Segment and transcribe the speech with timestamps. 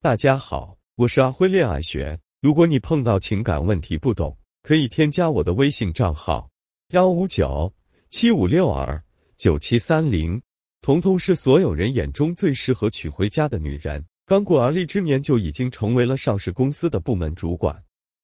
[0.00, 2.16] 大家好，我是阿辉恋爱学。
[2.40, 6.48] 如果你碰到情感问题不懂，可以添加我的微信账号
[6.90, 7.74] 幺五九
[8.08, 9.02] 七五六二
[9.36, 10.40] 九七三零。
[10.82, 17.76] 彤彤是所有人眼中最适合娶回家的女人，刚过而立之年就已经成为了上市公司的部门主管，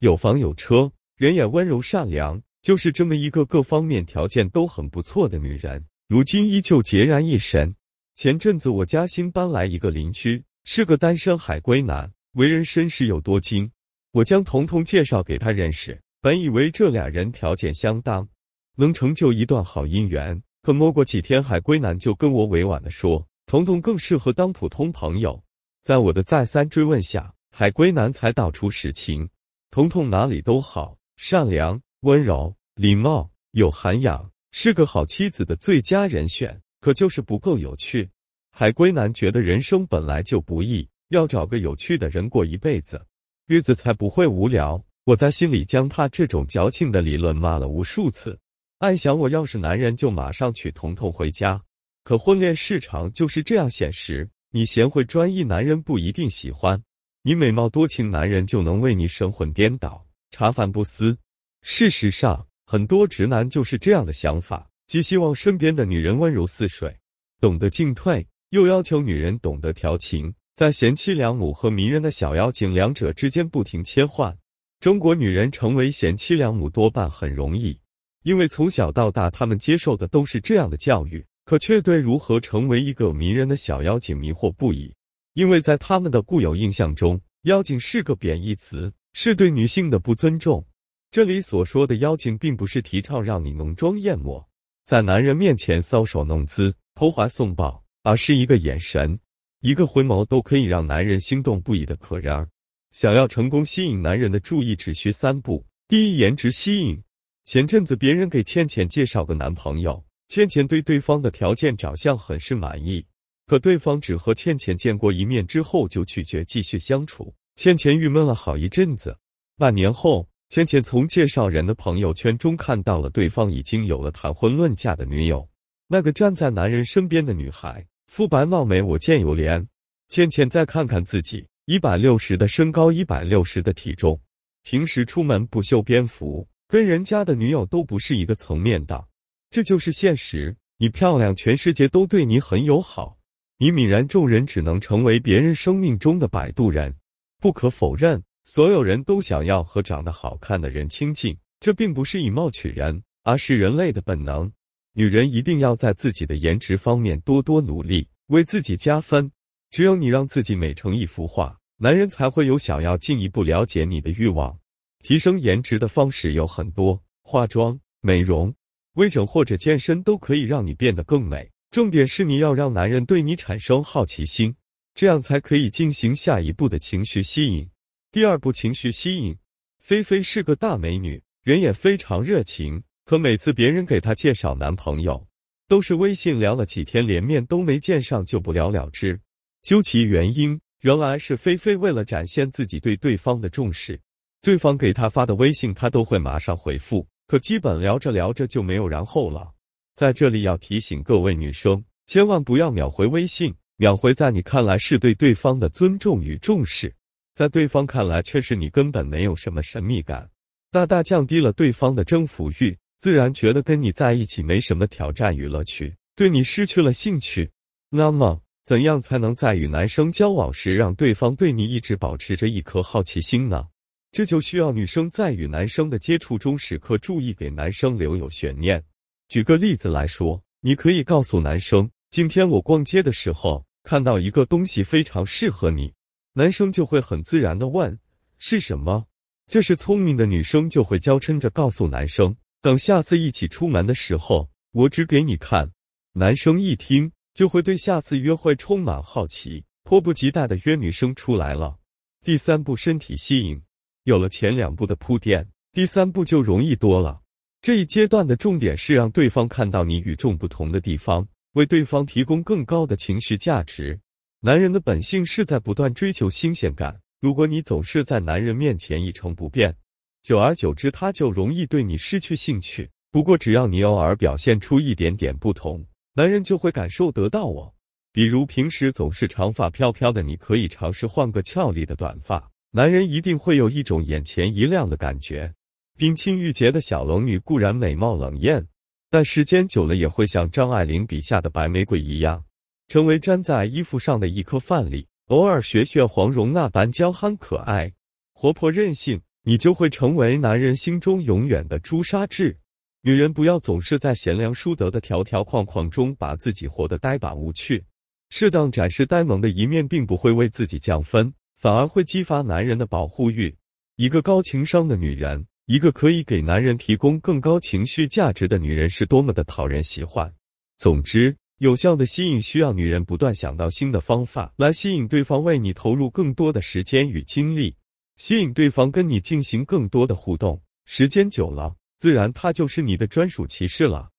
[0.00, 5.82] 有房有车，人也温柔善良，就是这么一个各方面条件都很不错的女人。
[6.06, 7.74] 如今依旧孑然一身。
[8.14, 10.44] 前阵子我家新搬来一个邻居。
[10.64, 13.70] 是个单身海归男，为人绅士又多金。
[14.12, 18.28] 我将彤彤介绍给他认识，本以为这俩人条件相当，
[18.76, 20.42] 能成就一段好姻缘。
[20.62, 25.42] 可没过几天，海归男就跟我委婉的说，彤彤更适合当普通朋友。
[25.82, 29.28] 在我的再三追问下，海归男才道出实情：
[29.70, 36.60] 彤彤哪里都好，善良、温柔、礼貌、有涵养，是个好妻子的最佳人选。
[36.80, 38.10] 可就是不够有趣。
[38.54, 43.04] 海归男觉得人生本来就不易，要找个有趣的人过一辈子，
[43.46, 44.82] 日子才不会无聊。
[45.04, 48.38] 我在心里将他这种矫情的理论骂了无数次，
[48.78, 51.60] 暗想我要是男人就马上娶彤彤回家。
[52.04, 56.78] 可婚恋市场就是这样现实，你贤惠专一，男人不一定喜欢；
[57.22, 61.16] 你美貌多情，男人就能为你神魂颠倒、茶饭不思。
[61.62, 66.94] 事实上，很多直男就是这样的想法，既希望身边的女人温柔似水，
[67.40, 68.24] 懂得进退。
[68.52, 74.36] 又要求女人懂得调情，在贤妻良母和迷人的小妖精两者之间不停切换。
[74.78, 77.80] 中国女人成为贤妻良母多半很容易，
[78.24, 84.94] 因为从小到大她们接受的都是这样的教育，可却对如何成为一个迷人的小妖精迷惑不已。
[85.32, 90.62] 因为在他们的固有印象中，妖精是个贬义词，是对女性的不尊重。
[91.10, 94.46] 这里所说的妖精，并不是提倡让你浓妆艳抹，
[94.84, 97.81] 在男人面前搔首弄姿、投怀送抱。
[98.02, 99.18] 而是一个眼神，
[99.60, 102.48] 一个回眸都可以让男人心动不已的可人儿。
[102.90, 107.02] 想要成功吸引男人的注意，只需三步：第一，颜值吸引。
[107.44, 113.04] 前阵子别人给倩倩介绍个男朋友，倩倩对对方的条件、长相很是满意，
[113.46, 117.34] 可对方只和倩倩见过一面之后就拒绝继续相处。
[117.56, 119.16] 倩倩郁闷了好一阵子。
[119.56, 125.48] 半年后，倩倩从介绍人的朋友圈中看到了对方已经有了谈婚论嫁的女友，
[125.86, 127.86] 那个站在男人身边的女孩。
[128.12, 129.66] 肤白貌美，我见犹怜。
[130.06, 134.20] 倩倩再看看自己，一百六十的身高，一百六十的体重，
[134.64, 139.02] 平时出门不修边幅，跟人家的女友都不是一个层面的。
[139.48, 140.54] 这就是现实。
[140.76, 143.16] 你漂亮，全世界都对你很友好；
[143.56, 146.94] 你泯然众人，只能成为别人生命中的摆渡人。
[147.40, 154.52] 不可否认，所有人都想要和长得好看的人亲近，这并不是以貌取人，而是人类的本能。
[154.94, 159.32] 女人一定要在自己的颜值方面多多努力，为自己加分。
[159.70, 164.58] 只有你让自己美成一幅画，男人才会有想要进一步了解你的欲望。
[165.02, 168.54] 提升颜值的方式有很多，化妆、美容、
[168.94, 171.50] 微整或者健身都可以让你变得更美。
[171.70, 174.54] 重点是你要让男人对你产生好奇心，
[174.94, 177.70] 这样才可以进行下一步的情绪吸引。
[178.10, 179.38] 第二步，情绪吸引。
[179.80, 182.82] 菲菲是个大美女，人也非常热情。
[183.04, 185.26] 可每次别人给她介绍男朋友，
[185.68, 189.20] 都是微信聊了几天，连面都没见上就不了了之。
[189.62, 194.00] 究其原因，原来是菲菲为了展现自己对对方的重视，
[194.40, 197.06] 对方给她发的微信，她都会马上回复。
[197.26, 199.52] 可基本聊着聊着就没有然后了。
[199.94, 206.94] 在这里要提醒各位女生，千万不要秒回微信，秒回在你看来是对对方的尊重与重视，
[207.34, 210.28] 在对方看来却是你根本没有什么神秘感，
[210.70, 212.76] 大大降低了对方的征服欲。
[213.02, 217.50] 自然觉得跟你在一起没什么挑战与乐趣，对你失去了兴趣。
[217.90, 223.66] 那么，怎样才能在与男生交往时让对方对你一直保持着一颗好奇心呢？
[224.12, 228.80] 这就需要女生在与男生的接触中时刻注意给男生留有悬念。
[229.28, 235.92] 举个例子来说，你可以告诉男生：“今天我逛街的时候看到一个东西非常适合你。”
[236.34, 237.98] 男生就会很自然的问
[238.38, 239.06] ：“是什么？”
[239.50, 242.32] 这是聪明的女生就会娇嗔着告诉男生。
[242.62, 245.72] 等下次一起出门的时候，我指给你看。
[246.12, 251.78] 男生一听就会对下次约会充满好奇，迫不及待的约女生出来了。
[252.22, 253.60] 第三步，身体吸引。
[254.04, 257.20] 有了前两步的铺垫，第三步就容易多了。
[257.60, 263.98] 这一阶段的重点是让对方看到你与众不同的地方，为对方提供更高的情绪价值。
[264.38, 269.74] 男人的本性是在不断追求新鲜感，如果你总是在男人面前一成不变。
[270.22, 272.88] 久而久之，他就容易对你失去兴趣。
[273.10, 275.84] 不过，只要你偶尔表现出一点点不同，
[276.14, 277.46] 男人就会感受得到。
[277.46, 277.74] 我
[278.12, 285.52] 比如平时总是长发飘飘的，你可以尝试换个俏丽的短发，男人一定会有一种眼前一亮的感觉。
[285.98, 288.64] 冰清玉洁的小龙女固然美貌冷艳，
[289.10, 292.44] 但时间久了也会像张爱玲笔下的白玫瑰一样，
[292.86, 295.08] 成为粘在衣服上的一颗饭粒。
[295.26, 297.92] 偶尔学学黄蓉那般娇憨可爱、
[298.32, 302.56] 活泼任性，你就会成为男人心中永远的朱砂痣。
[303.02, 307.84] 女人不要总是在贤良淑德的条条框框中把自己活得呆板无趣。
[308.30, 313.54] 适当展示呆萌的一面，并不会为自己降分，反而会激发男人的保护欲。
[313.96, 320.32] 一个高情商的女人，一个可以给男人提供更高情绪价值的女人，是多么的讨人喜欢。
[320.78, 327.74] 总之，有效的吸引需要女人不断想到新的方法来吸引对方为你投入更多的时间与精力，
[328.16, 330.62] 吸引对方跟你进行更多的互动。
[330.84, 334.11] 时间久了，自然他就是你的专属骑士了。